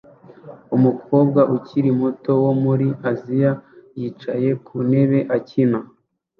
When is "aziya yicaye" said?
3.11-4.49